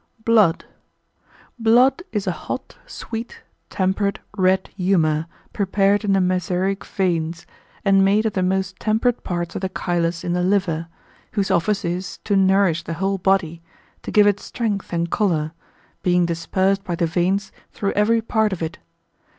[0.25, 0.65] Blood.]
[1.59, 7.45] Blood is a hot, sweet, temperate, red humour, prepared in the mesaraic veins,
[7.85, 10.87] and made of the most temperate parts of the chylus in the liver,
[11.33, 13.61] whose office is to nourish the whole body,
[14.01, 15.51] to give it strength and colour,
[16.01, 18.79] being dispersed by the veins through every part of it.